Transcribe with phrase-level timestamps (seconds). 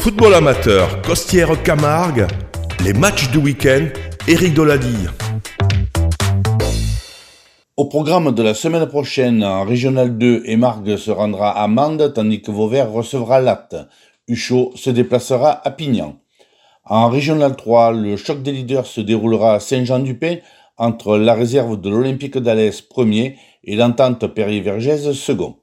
[0.00, 2.26] Football amateur, Costière Camargue,
[2.82, 3.84] les matchs du week-end,
[4.26, 5.08] Eric Dolady.
[7.76, 12.40] Au programme de la semaine prochaine, en Régional 2, Emargue se rendra à Mende, tandis
[12.40, 13.76] que Vauvert recevra Latte.
[14.26, 16.16] Huchot se déplacera à Pignan.
[16.86, 20.36] En Régional 3, le choc des leaders se déroulera à Saint-Jean-du-Pin
[20.78, 25.56] entre la réserve de l'Olympique d'Alès premier et l'entente Perrier-Vergès second.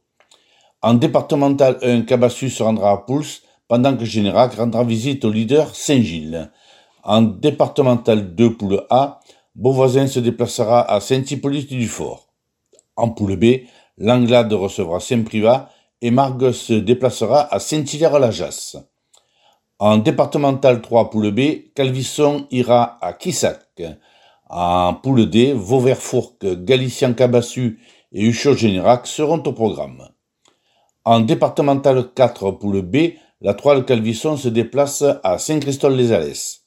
[0.84, 5.76] En départemental 1, Cabassus se rendra à Pouls, pendant que Générac rendra visite au leader
[5.76, 6.52] Saint-Gilles.
[7.04, 9.20] En départemental 2, poule A,
[9.56, 12.28] Beauvoisin se déplacera à Saint-Hippolyte-du-Fort.
[12.96, 13.66] En poule B,
[13.98, 15.70] Langlade recevra Saint-Privat
[16.02, 18.78] et Margue se déplacera à Saint-Hilaire-la-Jasse.
[19.80, 23.82] En départemental 3 poule B, Calvisson ira à Quissac.
[24.50, 27.80] En poule D, Vauvert-Fourques, Galicien-Cabassu
[28.12, 30.08] et Huchot-Générac seront au programme.
[31.04, 36.64] En départemental 4 poule B, la Troile Calvisson se déplace à Saint-Christol-les-Alès.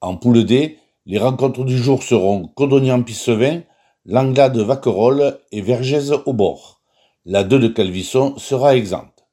[0.00, 3.62] En poule D, les rencontres du jour seront Codognan-Pissevin,
[4.04, 6.82] Langlade Vaquerolles et Vergès au bord.
[7.24, 9.26] La 2 de Calvisson sera exempte.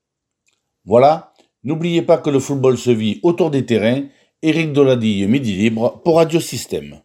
[0.85, 1.33] Voilà,
[1.63, 4.05] n'oubliez pas que le football se vit autour des terrains.
[4.41, 6.99] Éric Doladille, Midi Libre pour Radio Système.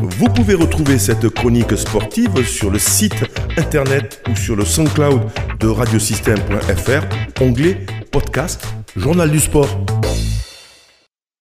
[0.00, 3.24] Vous pouvez retrouver cette chronique sportive sur le site
[3.56, 5.20] internet ou sur le SoundCloud
[5.60, 9.68] de radiosystème.fr, onglet podcast, journal du sport.